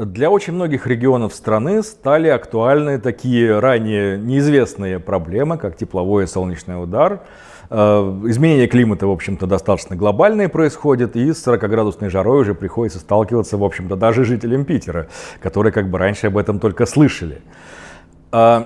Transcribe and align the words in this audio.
Для 0.00 0.30
очень 0.30 0.54
многих 0.54 0.86
регионов 0.86 1.34
страны 1.34 1.82
стали 1.82 2.28
актуальны 2.28 2.98
такие 2.98 3.58
ранее 3.58 4.16
неизвестные 4.16 4.98
проблемы, 4.98 5.58
как 5.58 5.76
тепловой 5.76 6.24
и 6.24 6.26
солнечный 6.26 6.82
удар. 6.82 7.20
Э, 7.68 8.00
изменение 8.24 8.66
климата, 8.66 9.06
в 9.06 9.10
общем-то, 9.10 9.46
достаточно 9.46 9.96
глобальное 9.96 10.48
происходит, 10.48 11.16
и 11.16 11.30
с 11.34 11.46
40-градусной 11.46 12.08
жарой 12.08 12.40
уже 12.40 12.54
приходится 12.54 12.98
сталкиваться, 12.98 13.58
в 13.58 13.62
общем-то, 13.62 13.94
даже 13.96 14.24
жителям 14.24 14.64
Питера, 14.64 15.08
которые 15.42 15.70
как 15.70 15.90
бы 15.90 15.98
раньше 15.98 16.28
об 16.28 16.38
этом 16.38 16.60
только 16.60 16.86
слышали. 16.86 17.42
Э, 18.32 18.62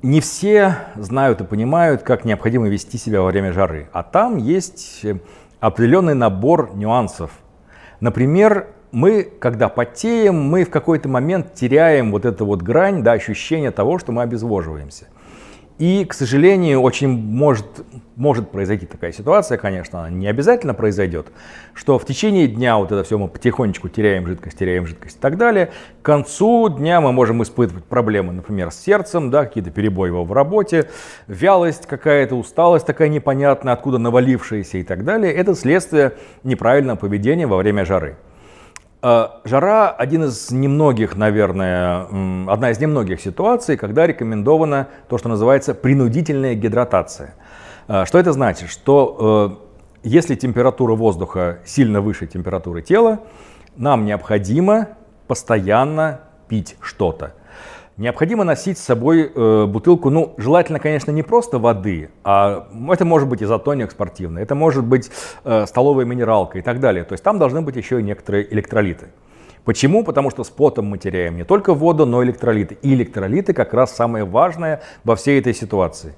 не 0.00 0.22
все 0.22 0.78
знают 0.96 1.42
и 1.42 1.44
понимают, 1.44 2.02
как 2.02 2.24
необходимо 2.24 2.66
вести 2.66 2.96
себя 2.96 3.20
во 3.20 3.26
время 3.26 3.52
жары, 3.52 3.90
а 3.92 4.02
там 4.02 4.38
есть 4.38 5.04
определенный 5.60 6.14
набор 6.14 6.70
нюансов. 6.74 7.30
Например, 8.00 8.68
мы, 8.92 9.22
когда 9.22 9.68
потеем, 9.68 10.40
мы 10.40 10.64
в 10.64 10.70
какой-то 10.70 11.08
момент 11.08 11.54
теряем 11.54 12.10
вот 12.10 12.24
эту 12.24 12.46
вот 12.46 12.62
грань, 12.62 13.02
да, 13.02 13.12
ощущение 13.12 13.70
того, 13.70 13.98
что 13.98 14.12
мы 14.12 14.22
обезвоживаемся. 14.22 15.06
И, 15.78 16.04
к 16.04 16.12
сожалению, 16.12 16.80
очень 16.80 17.08
может, 17.08 17.64
может 18.16 18.50
произойти 18.50 18.84
такая 18.84 19.12
ситуация, 19.12 19.58
конечно, 19.58 20.00
она 20.00 20.10
не 20.10 20.26
обязательно 20.26 20.74
произойдет, 20.74 21.28
что 21.72 22.00
в 22.00 22.04
течение 22.04 22.48
дня 22.48 22.78
вот 22.78 22.90
это 22.90 23.04
все 23.04 23.16
мы 23.16 23.28
потихонечку 23.28 23.88
теряем 23.88 24.26
жидкость, 24.26 24.58
теряем 24.58 24.88
жидкость 24.88 25.18
и 25.18 25.20
так 25.20 25.36
далее. 25.36 25.70
К 26.02 26.04
концу 26.04 26.68
дня 26.68 27.00
мы 27.00 27.12
можем 27.12 27.44
испытывать 27.44 27.84
проблемы, 27.84 28.32
например, 28.32 28.72
с 28.72 28.80
сердцем, 28.80 29.30
да, 29.30 29.44
какие-то 29.44 29.70
перебои 29.70 30.10
в 30.10 30.32
работе, 30.32 30.90
вялость 31.28 31.86
какая-то, 31.86 32.34
усталость 32.34 32.84
такая 32.84 33.08
непонятная, 33.08 33.72
откуда 33.72 33.98
навалившаяся 33.98 34.78
и 34.78 34.82
так 34.82 35.04
далее. 35.04 35.32
Это 35.32 35.54
следствие 35.54 36.14
неправильного 36.42 36.96
поведения 36.96 37.46
во 37.46 37.56
время 37.56 37.84
жары. 37.84 38.16
Э, 39.00 39.28
жара 39.44 39.90
один 39.90 40.24
из 40.24 40.50
немногих, 40.50 41.16
наверное, 41.16 42.06
одна 42.50 42.70
из 42.70 42.80
немногих 42.80 43.20
ситуаций, 43.20 43.76
когда 43.76 44.06
рекомендована 44.06 44.88
то, 45.08 45.18
что 45.18 45.28
называется 45.28 45.74
принудительная 45.74 46.54
гидратация. 46.54 47.34
Э, 47.86 48.04
что 48.06 48.18
это 48.18 48.32
значит? 48.32 48.68
Что 48.68 49.60
э, 50.02 50.08
если 50.08 50.34
температура 50.34 50.94
воздуха 50.94 51.60
сильно 51.64 52.00
выше 52.00 52.26
температуры 52.26 52.82
тела, 52.82 53.20
нам 53.76 54.04
необходимо 54.04 54.88
постоянно 55.28 56.22
пить 56.48 56.76
что-то. 56.80 57.34
Необходимо 57.98 58.44
носить 58.44 58.78
с 58.78 58.84
собой 58.84 59.32
э, 59.34 59.66
бутылку, 59.66 60.08
ну, 60.08 60.32
желательно, 60.36 60.78
конечно, 60.78 61.10
не 61.10 61.24
просто 61.24 61.58
воды, 61.58 62.10
а 62.22 62.68
это 62.92 63.04
может 63.04 63.28
быть 63.28 63.42
изотоник 63.42 63.90
спортивный, 63.90 64.42
это 64.42 64.54
может 64.54 64.84
быть 64.84 65.10
э, 65.42 65.66
столовая 65.66 66.04
минералка 66.04 66.58
и 66.58 66.62
так 66.62 66.78
далее. 66.78 67.02
То 67.02 67.14
есть 67.14 67.24
там 67.24 67.40
должны 67.40 67.60
быть 67.60 67.74
еще 67.74 67.98
и 67.98 68.04
некоторые 68.04 68.54
электролиты. 68.54 69.08
Почему? 69.64 70.04
Потому 70.04 70.30
что 70.30 70.44
с 70.44 70.48
потом 70.48 70.86
мы 70.86 70.98
теряем 70.98 71.36
не 71.36 71.42
только 71.42 71.74
воду, 71.74 72.06
но 72.06 72.22
и 72.22 72.26
электролиты. 72.26 72.78
И 72.82 72.94
электролиты 72.94 73.52
как 73.52 73.74
раз 73.74 73.96
самое 73.96 74.24
важное 74.24 74.80
во 75.02 75.16
всей 75.16 75.40
этой 75.40 75.52
ситуации. 75.52 76.14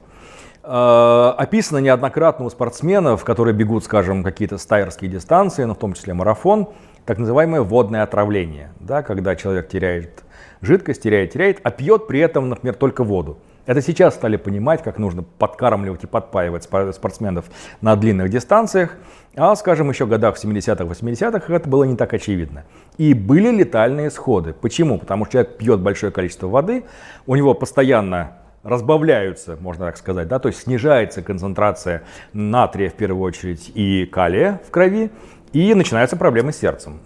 Э, 0.62 1.33
описано 1.39 1.78
неоднократно 1.78 2.44
у 2.44 2.50
спортсменов, 2.50 3.25
которые 3.25 3.55
бегут, 3.55 3.84
скажем, 3.84 4.22
какие-то 4.22 4.59
стайерские 4.59 5.11
дистанции, 5.11 5.65
но 5.65 5.75
в 5.75 5.78
том 5.78 5.94
числе 5.94 6.12
марафон, 6.12 6.69
так 7.06 7.17
называемое 7.17 7.62
водное 7.62 8.03
отравление, 8.03 8.70
да, 8.81 9.03
когда 9.03 9.34
человек 9.34 9.70
теряет 9.70 10.25
жидкость, 10.62 11.03
теряет, 11.03 11.33
теряет, 11.33 11.61
а 11.62 11.70
пьет 11.70 12.06
при 12.06 12.20
этом, 12.20 12.48
например, 12.48 12.75
только 12.75 13.05
воду. 13.05 13.39
Это 13.66 13.83
сейчас 13.83 14.14
стали 14.14 14.36
понимать, 14.36 14.83
как 14.83 14.98
нужно 14.98 15.22
подкармливать 15.22 16.05
и 16.05 16.06
подпаивать 16.06 16.64
спортсменов 16.64 17.44
на 17.80 17.94
длинных 17.94 18.28
дистанциях. 18.30 18.97
А, 19.36 19.55
скажем, 19.55 19.91
еще 19.91 20.06
в 20.06 20.08
годах 20.08 20.42
70-х, 20.42 20.84
80-х 20.84 21.55
это 21.55 21.69
было 21.69 21.84
не 21.84 21.94
так 21.94 22.12
очевидно. 22.12 22.64
И 22.98 23.14
были 23.14 23.50
летальные 23.50 24.08
исходы. 24.08 24.55
Почему? 24.55 24.98
Потому 24.98 25.25
что 25.25 25.33
человек 25.33 25.58
пьет 25.58 25.81
большое 25.81 26.11
количество 26.11 26.48
воды, 26.48 26.84
у 27.26 27.37
него 27.37 27.54
постоянно 27.54 28.38
разбавляются, 28.62 29.56
можно 29.60 29.87
так 29.87 29.97
сказать, 29.97 30.28
да, 30.28 30.38
то 30.38 30.49
есть 30.49 30.62
снижается 30.62 31.22
концентрация 31.22 32.03
натрия 32.32 32.91
в 32.91 32.94
первую 32.94 33.22
очередь 33.22 33.70
и 33.75 34.04
калия 34.04 34.60
в 34.66 34.70
крови, 34.70 35.10
и 35.53 35.75
начинаются 35.75 36.16
проблемы 36.16 36.53
с 36.53 36.59
сердцем. 36.59 37.00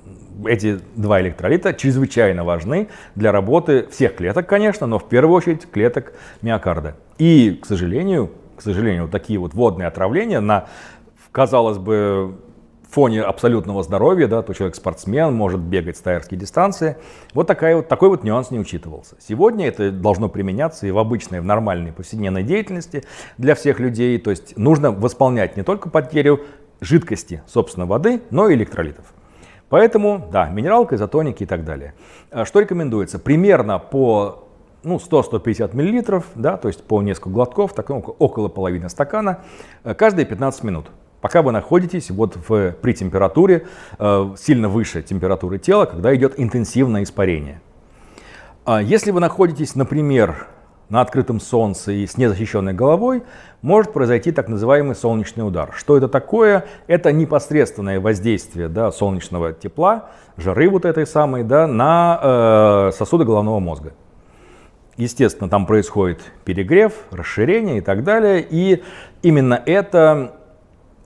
Эти 0.46 0.80
два 0.96 1.20
электролита 1.20 1.72
чрезвычайно 1.72 2.44
важны 2.44 2.88
для 3.14 3.32
работы 3.32 3.86
всех 3.90 4.16
клеток, 4.16 4.48
конечно, 4.48 4.86
но 4.86 4.98
в 4.98 5.08
первую 5.08 5.36
очередь 5.36 5.70
клеток 5.70 6.14
миокарда. 6.42 6.96
И, 7.18 7.58
к 7.62 7.66
сожалению, 7.66 8.30
к 8.56 8.62
сожалению, 8.62 9.02
вот 9.02 9.10
такие 9.10 9.38
вот 9.38 9.54
водные 9.54 9.88
отравления 9.88 10.40
на, 10.40 10.66
казалось 11.32 11.78
бы, 11.78 12.36
фоне 12.94 13.22
абсолютного 13.22 13.82
здоровья, 13.82 14.28
да, 14.28 14.42
то 14.42 14.54
человек 14.54 14.76
спортсмен, 14.76 15.34
может 15.34 15.60
бегать 15.60 15.96
стайерские 15.96 16.38
дистанции. 16.38 16.96
Вот, 17.32 17.48
такая 17.48 17.76
вот 17.76 17.88
такой 17.88 18.08
вот 18.08 18.22
нюанс 18.22 18.52
не 18.52 18.60
учитывался. 18.60 19.16
Сегодня 19.20 19.66
это 19.66 19.90
должно 19.90 20.28
применяться 20.28 20.86
и 20.86 20.92
в 20.92 20.98
обычной, 20.98 21.40
в 21.40 21.44
нормальной 21.44 21.92
повседневной 21.92 22.44
деятельности 22.44 23.02
для 23.36 23.56
всех 23.56 23.80
людей. 23.80 24.16
То 24.18 24.30
есть 24.30 24.56
нужно 24.56 24.92
восполнять 24.92 25.56
не 25.56 25.64
только 25.64 25.90
потерю 25.90 26.42
жидкости, 26.80 27.42
собственно, 27.46 27.86
воды, 27.86 28.20
но 28.30 28.48
и 28.48 28.54
электролитов. 28.54 29.13
Поэтому, 29.74 30.28
да, 30.30 30.48
минералка, 30.50 30.94
изотоники 30.94 31.42
и 31.42 31.46
так 31.46 31.64
далее. 31.64 31.94
А 32.30 32.44
что 32.44 32.60
рекомендуется? 32.60 33.18
Примерно 33.18 33.80
по 33.80 34.46
ну, 34.84 34.98
100-150 34.98 35.74
миллилитров, 35.74 36.26
да, 36.36 36.56
то 36.56 36.68
есть 36.68 36.84
по 36.84 37.02
несколько 37.02 37.30
глотков, 37.30 37.72
так, 37.72 37.88
ну, 37.88 37.98
около 38.20 38.46
половины 38.46 38.88
стакана, 38.88 39.40
э, 39.82 39.94
каждые 39.94 40.26
15 40.26 40.62
минут. 40.62 40.92
Пока 41.20 41.42
вы 41.42 41.50
находитесь 41.50 42.12
вот 42.12 42.36
в, 42.36 42.70
при 42.70 42.92
температуре, 42.92 43.66
э, 43.98 44.34
сильно 44.38 44.68
выше 44.68 45.02
температуры 45.02 45.58
тела, 45.58 45.86
когда 45.86 46.14
идет 46.14 46.34
интенсивное 46.36 47.02
испарение. 47.02 47.60
А 48.64 48.80
если 48.80 49.10
вы 49.10 49.18
находитесь, 49.18 49.74
например, 49.74 50.46
на 50.88 51.00
открытом 51.00 51.40
солнце 51.40 51.92
и 51.92 52.06
с 52.06 52.16
незащищенной 52.16 52.72
головой, 52.72 53.22
может 53.62 53.92
произойти 53.92 54.32
так 54.32 54.48
называемый 54.48 54.94
солнечный 54.94 55.46
удар. 55.46 55.72
Что 55.74 55.96
это 55.96 56.08
такое? 56.08 56.66
Это 56.86 57.12
непосредственное 57.12 58.00
воздействие 58.00 58.68
да, 58.68 58.92
солнечного 58.92 59.52
тепла, 59.52 60.10
жары 60.36 60.68
вот 60.68 60.84
этой 60.84 61.06
самой, 61.06 61.44
да, 61.44 61.66
на 61.66 62.20
э, 62.22 62.90
сосуды 62.92 63.24
головного 63.24 63.60
мозга. 63.60 63.92
Естественно, 64.96 65.50
там 65.50 65.66
происходит 65.66 66.20
перегрев, 66.44 66.92
расширение 67.10 67.78
и 67.78 67.80
так 67.80 68.04
далее. 68.04 68.46
И 68.48 68.82
именно 69.22 69.60
это 69.66 70.34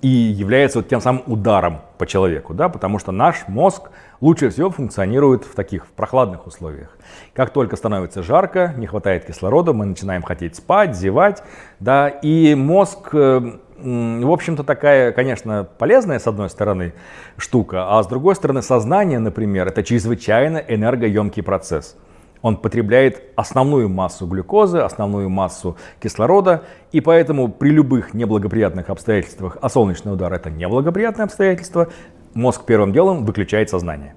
и 0.00 0.08
является 0.08 0.78
вот 0.78 0.88
тем 0.88 1.00
самым 1.00 1.22
ударом 1.26 1.80
по 1.98 2.06
человеку, 2.06 2.54
да, 2.54 2.68
потому 2.68 2.98
что 2.98 3.10
наш 3.10 3.48
мозг 3.48 3.90
лучше 4.20 4.50
всего 4.50 4.70
функционирует 4.70 5.44
в 5.44 5.54
таких 5.54 5.86
в 5.86 5.88
прохладных 5.88 6.46
условиях. 6.46 6.96
Как 7.34 7.50
только 7.50 7.76
становится 7.76 8.22
жарко, 8.22 8.74
не 8.76 8.86
хватает 8.86 9.24
кислорода, 9.24 9.72
мы 9.72 9.86
начинаем 9.86 10.22
хотеть 10.22 10.56
спать, 10.56 10.96
зевать, 10.96 11.42
да, 11.80 12.08
и 12.08 12.54
мозг, 12.54 13.08
э, 13.12 13.58
в 13.76 14.30
общем-то, 14.30 14.64
такая, 14.64 15.12
конечно, 15.12 15.66
полезная, 15.78 16.18
с 16.18 16.26
одной 16.26 16.50
стороны, 16.50 16.94
штука, 17.36 17.98
а 17.98 18.02
с 18.02 18.06
другой 18.06 18.36
стороны, 18.36 18.62
сознание, 18.62 19.18
например, 19.18 19.66
это 19.68 19.82
чрезвычайно 19.82 20.58
энергоемкий 20.58 21.42
процесс. 21.42 21.96
Он 22.42 22.56
потребляет 22.56 23.22
основную 23.36 23.88
массу 23.88 24.26
глюкозы, 24.26 24.78
основную 24.78 25.28
массу 25.28 25.76
кислорода, 26.00 26.62
и 26.92 27.00
поэтому 27.00 27.48
при 27.48 27.70
любых 27.70 28.14
неблагоприятных 28.14 28.90
обстоятельствах, 28.90 29.58
а 29.60 29.68
солнечный 29.68 30.12
удар 30.12 30.32
это 30.32 30.50
неблагоприятное 30.50 31.26
обстоятельство, 31.26 31.88
мозг 32.34 32.64
первым 32.64 32.92
делом 32.92 33.24
выключает 33.24 33.70
сознание. 33.70 34.14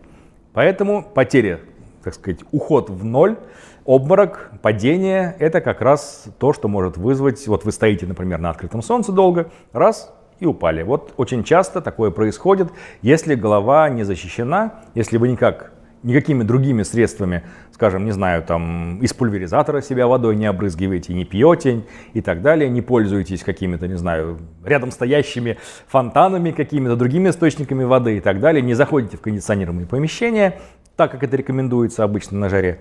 Поэтому 0.53 1.03
потеря, 1.03 1.61
так 2.03 2.13
сказать, 2.13 2.41
уход 2.51 2.89
в 2.89 3.03
ноль, 3.03 3.37
обморок, 3.85 4.51
падение– 4.61 5.35
это 5.39 5.61
как 5.61 5.81
раз 5.81 6.25
то, 6.37 6.53
что 6.53 6.67
может 6.67 6.97
вызвать, 6.97 7.47
вот 7.47 7.65
вы 7.65 7.71
стоите, 7.71 8.05
например, 8.05 8.39
на 8.39 8.51
открытом 8.51 8.81
солнце 8.81 9.11
долго, 9.11 9.49
раз, 9.73 10.13
и 10.39 10.45
упали. 10.45 10.81
Вот 10.81 11.13
очень 11.17 11.43
часто 11.43 11.81
такое 11.81 12.11
происходит, 12.11 12.69
если 13.01 13.35
голова 13.35 13.87
не 13.89 14.03
защищена, 14.03 14.81
если 14.95 15.17
вы 15.17 15.29
никак 15.29 15.71
никакими 16.03 16.43
другими 16.43 16.83
средствами, 16.83 17.43
скажем, 17.71 18.05
не 18.05 18.11
знаю, 18.11 18.43
там, 18.43 18.99
из 19.01 19.13
пульверизатора 19.13 19.81
себя 19.81 20.07
водой 20.07 20.35
не 20.35 20.45
обрызгиваете, 20.45 21.13
не 21.13 21.25
пьете 21.25 21.83
и 22.13 22.21
так 22.21 22.41
далее, 22.41 22.69
не 22.69 22.81
пользуетесь 22.81 23.43
какими-то, 23.43 23.87
не 23.87 23.97
знаю, 23.97 24.39
рядом 24.63 24.91
стоящими 24.91 25.57
фонтанами, 25.87 26.51
какими-то 26.51 26.95
другими 26.95 27.29
источниками 27.29 27.83
воды 27.83 28.17
и 28.17 28.19
так 28.19 28.39
далее, 28.39 28.61
не 28.61 28.73
заходите 28.73 29.17
в 29.17 29.21
кондиционируемые 29.21 29.87
помещения, 29.87 30.59
так 30.95 31.11
как 31.11 31.23
это 31.23 31.37
рекомендуется 31.37 32.03
обычно 32.03 32.37
на 32.39 32.49
жаре, 32.49 32.79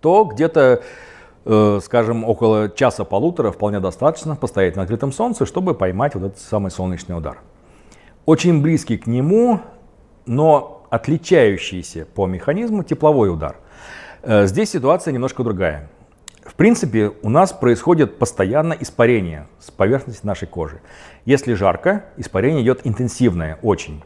то 0.00 0.24
где-то 0.24 0.82
э, 1.44 1.80
скажем, 1.82 2.24
около 2.24 2.70
часа-полутора 2.70 3.50
вполне 3.50 3.80
достаточно 3.80 4.36
постоять 4.36 4.76
на 4.76 4.82
открытом 4.82 5.12
солнце, 5.12 5.46
чтобы 5.46 5.74
поймать 5.74 6.14
вот 6.14 6.24
этот 6.24 6.38
самый 6.38 6.70
солнечный 6.70 7.16
удар. 7.16 7.38
Очень 8.26 8.62
близкий 8.62 8.98
к 8.98 9.06
нему, 9.06 9.60
но 10.26 10.79
отличающийся 10.90 12.04
по 12.04 12.26
механизму 12.26 12.82
тепловой 12.82 13.32
удар. 13.32 13.56
Э, 14.22 14.46
здесь 14.46 14.70
ситуация 14.70 15.12
немножко 15.12 15.42
другая. 15.42 15.88
В 16.44 16.54
принципе, 16.54 17.12
у 17.22 17.30
нас 17.30 17.52
происходит 17.52 18.18
постоянно 18.18 18.74
испарение 18.78 19.46
с 19.60 19.70
поверхности 19.70 20.26
нашей 20.26 20.48
кожи. 20.48 20.80
Если 21.24 21.54
жарко, 21.54 22.04
испарение 22.16 22.62
идет 22.62 22.80
интенсивное 22.84 23.58
очень. 23.62 24.02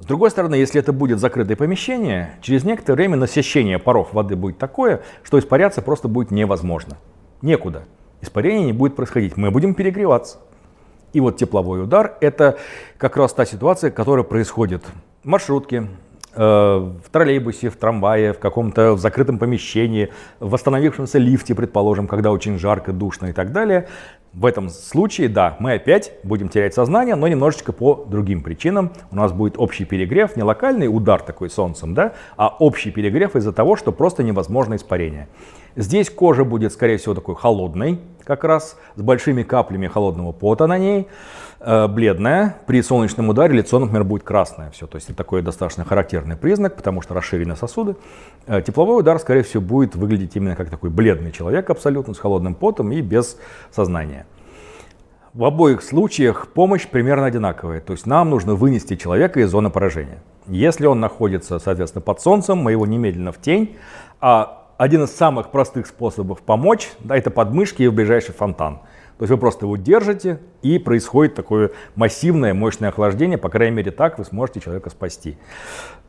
С 0.00 0.06
другой 0.06 0.30
стороны, 0.30 0.56
если 0.56 0.80
это 0.80 0.92
будет 0.92 1.20
закрытое 1.20 1.56
помещение, 1.56 2.32
через 2.42 2.64
некоторое 2.64 2.96
время 2.96 3.16
насыщение 3.16 3.78
паров 3.78 4.12
воды 4.12 4.36
будет 4.36 4.58
такое, 4.58 5.02
что 5.22 5.38
испаряться 5.38 5.80
просто 5.80 6.08
будет 6.08 6.30
невозможно. 6.30 6.98
Некуда. 7.40 7.84
Испарение 8.20 8.66
не 8.66 8.72
будет 8.72 8.96
происходить. 8.96 9.36
Мы 9.36 9.50
будем 9.50 9.74
перегреваться. 9.74 10.38
И 11.12 11.20
вот 11.20 11.36
тепловой 11.36 11.82
удар– 11.82 12.18
это 12.20 12.58
как 12.98 13.16
раз 13.16 13.32
та 13.32 13.46
ситуация, 13.46 13.90
которая 13.90 14.24
происходит 14.24 14.82
маршрутке, 15.24 15.88
э, 16.34 16.40
в 16.40 17.10
троллейбусе, 17.10 17.70
в 17.70 17.76
трамвае, 17.76 18.32
в 18.32 18.38
каком-то 18.38 18.96
закрытом 18.96 19.38
помещении, 19.38 20.10
в 20.40 20.50
восстановившемся 20.50 21.18
лифте, 21.18 21.54
предположим, 21.54 22.06
когда 22.06 22.30
очень 22.30 22.58
жарко, 22.58 22.92
душно 22.92 23.26
и 23.26 23.32
так 23.32 23.52
далее. 23.52 23.88
В 24.34 24.46
этом 24.46 24.68
случае, 24.68 25.28
да, 25.28 25.56
мы 25.60 25.74
опять 25.74 26.12
будем 26.24 26.48
терять 26.48 26.74
сознание, 26.74 27.14
но 27.14 27.28
немножечко 27.28 27.72
по 27.72 28.04
другим 28.04 28.42
причинам. 28.42 28.90
У 29.12 29.16
нас 29.16 29.32
будет 29.32 29.54
общий 29.58 29.84
перегрев, 29.84 30.34
не 30.34 30.42
локальный 30.42 30.88
удар 30.88 31.22
такой 31.22 31.48
солнцем, 31.48 31.94
да, 31.94 32.14
а 32.36 32.48
общий 32.48 32.90
перегрев 32.90 33.36
из-за 33.36 33.52
того, 33.52 33.76
что 33.76 33.92
просто 33.92 34.24
невозможно 34.24 34.74
испарение. 34.74 35.28
Здесь 35.76 36.10
кожа 36.10 36.44
будет, 36.44 36.72
скорее 36.72 36.98
всего, 36.98 37.14
такой 37.14 37.36
холодной, 37.36 38.00
как 38.24 38.42
раз 38.42 38.76
с 38.96 39.02
большими 39.02 39.44
каплями 39.44 39.86
холодного 39.86 40.32
пота 40.32 40.66
на 40.66 40.78
ней, 40.78 41.08
э, 41.60 41.86
бледная. 41.88 42.56
При 42.66 42.82
солнечном 42.82 43.28
ударе 43.28 43.54
лицо, 43.54 43.78
например, 43.78 44.04
будет 44.04 44.22
красное 44.24 44.70
все. 44.70 44.86
То 44.86 44.96
есть 44.96 45.08
это 45.08 45.18
такой 45.18 45.42
достаточно 45.42 45.84
характерный 45.84 46.36
признак, 46.36 46.76
потому 46.76 47.02
что 47.02 47.14
расширены 47.14 47.56
сосуды. 47.56 47.96
Э, 48.46 48.62
тепловой 48.62 49.00
удар, 49.00 49.18
скорее 49.18 49.42
всего, 49.42 49.62
будет 49.62 49.96
выглядеть 49.96 50.36
именно 50.36 50.54
как 50.54 50.70
такой 50.70 50.90
бледный 50.90 51.32
человек 51.32 51.70
абсолютно 51.70 52.14
с 52.14 52.18
холодным 52.18 52.54
потом 52.54 52.92
и 52.92 53.00
без 53.00 53.36
сознания. 53.72 54.23
В 55.34 55.42
обоих 55.46 55.82
случаях 55.82 56.46
помощь 56.46 56.86
примерно 56.86 57.26
одинаковая. 57.26 57.80
То 57.80 57.92
есть 57.92 58.06
нам 58.06 58.30
нужно 58.30 58.54
вынести 58.54 58.94
человека 58.94 59.40
из 59.40 59.50
зоны 59.50 59.68
поражения. 59.68 60.22
Если 60.46 60.86
он 60.86 61.00
находится, 61.00 61.58
соответственно, 61.58 62.02
под 62.02 62.20
солнцем, 62.20 62.58
мы 62.58 62.70
его 62.70 62.86
немедленно 62.86 63.32
в 63.32 63.40
тень, 63.40 63.76
а 64.20 64.68
один 64.78 65.02
из 65.02 65.10
самых 65.10 65.50
простых 65.50 65.88
способов 65.88 66.40
помочь, 66.42 66.88
да, 67.00 67.16
это 67.16 67.32
подмышки 67.32 67.82
и 67.82 67.88
в 67.88 67.94
ближайший 67.94 68.32
фонтан. 68.32 68.76
То 69.18 69.22
есть 69.22 69.32
вы 69.32 69.36
просто 69.36 69.66
его 69.66 69.76
держите, 69.76 70.38
и 70.62 70.78
происходит 70.78 71.34
такое 71.34 71.72
массивное, 71.96 72.54
мощное 72.54 72.90
охлаждение. 72.90 73.36
По 73.36 73.48
крайней 73.48 73.74
мере, 73.74 73.90
так 73.90 74.18
вы 74.18 74.24
сможете 74.24 74.60
человека 74.60 74.88
спасти. 74.90 75.36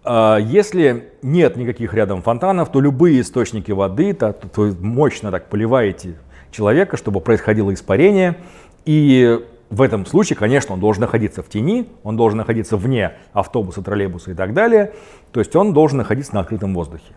А, 0.04 0.38
если 0.38 1.14
нет 1.24 1.58
никаких 1.58 1.96
рядом 1.96 2.22
фонтанов, 2.22 2.72
то 2.72 2.80
любые 2.80 3.22
источники 3.22 3.72
воды, 3.72 4.14
то, 4.14 4.34
то 4.34 4.72
мощно 4.80 5.32
так 5.32 5.50
поливаете 5.50 6.14
человека, 6.52 6.96
чтобы 6.96 7.22
происходило 7.22 7.74
испарение. 7.74 8.38
И 8.86 9.40
в 9.70 9.82
этом 9.82 10.06
случае, 10.06 10.38
конечно, 10.38 10.74
он 10.74 10.80
должен 10.80 11.02
находиться 11.02 11.42
в 11.42 11.50
тени, 11.50 11.90
он 12.04 12.16
должен 12.16 12.38
находиться 12.38 12.78
вне 12.78 13.14
автобуса, 13.34 13.82
троллейбуса 13.82 14.32
и 14.32 14.34
так 14.34 14.54
далее. 14.54 14.94
То 15.32 15.40
есть 15.40 15.56
он 15.56 15.74
должен 15.74 15.98
находиться 15.98 16.36
на 16.36 16.42
открытом 16.42 16.74
воздухе. 16.74 17.14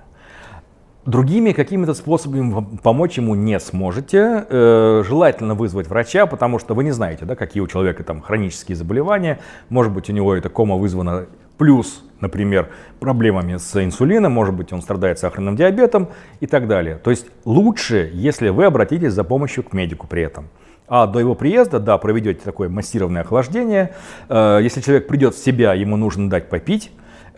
Другими 1.05 1.53
какими-то 1.53 1.94
способами 1.94 2.79
помочь 2.82 3.17
ему 3.17 3.35
не 3.35 3.59
сможете. 3.61 4.44
Э, 4.49 5.03
желательно 5.06 5.55
вызвать 5.55 5.88
врача, 5.88 6.26
потому 6.26 6.59
что 6.59 6.75
вы 6.75 6.85
не 6.85 6.91
знаете, 6.91 7.25
да, 7.25 7.35
какие 7.35 7.62
у 7.62 7.67
человека 7.67 8.03
там 8.05 8.21
хронические 8.21 8.76
заболевания. 8.76 9.38
Может 9.69 9.93
быть, 9.93 10.11
у 10.11 10.12
него 10.12 10.35
эта 10.35 10.49
кома 10.50 10.76
вызвана 10.76 11.26
плюс, 11.56 12.05
например, 12.21 12.71
проблемами 13.00 13.56
с 13.56 13.82
инсулином, 13.82 14.32
может 14.32 14.55
быть, 14.55 14.73
он 14.73 14.82
страдает 14.82 15.19
сахарным 15.19 15.56
диабетом 15.56 16.09
и 16.41 16.47
так 16.47 16.69
далее. 16.69 16.97
То 16.97 17.11
есть 17.11 17.26
лучше, 17.44 18.11
если 18.12 18.49
вы 18.50 18.64
обратитесь 18.64 19.12
за 19.12 19.25
помощью 19.25 19.64
к 19.64 19.73
медику 19.73 20.06
при 20.06 20.23
этом. 20.23 20.49
А 20.88 21.06
до 21.06 21.20
его 21.20 21.35
приезда, 21.35 21.81
да, 21.81 21.99
проведете 21.99 22.40
такое 22.43 22.69
массированное 22.69 23.23
охлаждение. 23.23 23.94
Э, 24.29 24.58
если 24.62 24.81
человек 24.81 25.06
придет 25.06 25.35
в 25.35 25.38
себя, 25.38 25.75
ему 25.75 25.96
нужно 25.96 26.31
дать 26.31 26.49
попить. 26.49 26.90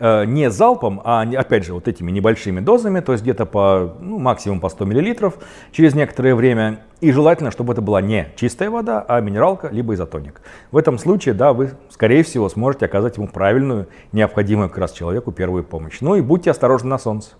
Э, 0.03 0.25
не 0.25 0.49
залпом, 0.49 0.99
а 1.03 1.21
опять 1.21 1.63
же 1.63 1.75
вот 1.75 1.87
этими 1.87 2.09
небольшими 2.09 2.59
дозами, 2.59 3.01
то 3.01 3.11
есть 3.11 3.23
где-то 3.23 3.45
по 3.45 3.97
ну, 3.99 4.17
максимум 4.17 4.59
по 4.59 4.67
100 4.67 4.85
мл 4.87 5.33
через 5.71 5.93
некоторое 5.93 6.33
время. 6.33 6.79
И 7.01 7.11
желательно, 7.11 7.51
чтобы 7.51 7.73
это 7.73 7.81
была 7.81 8.01
не 8.01 8.29
чистая 8.35 8.71
вода, 8.71 9.05
а 9.07 9.21
минералка, 9.21 9.69
либо 9.71 9.93
изотоник. 9.93 10.41
В 10.71 10.77
этом 10.77 10.97
случае, 10.97 11.35
да, 11.35 11.53
вы, 11.53 11.71
скорее 11.89 12.23
всего, 12.23 12.49
сможете 12.49 12.85
оказать 12.85 13.17
ему 13.17 13.27
правильную, 13.27 13.89
необходимую 14.11 14.69
как 14.69 14.79
раз 14.79 14.91
человеку 14.91 15.31
первую 15.31 15.63
помощь. 15.63 15.97
Ну 16.01 16.15
и 16.15 16.21
будьте 16.21 16.49
осторожны 16.49 16.89
на 16.89 16.97
солнце. 16.97 17.31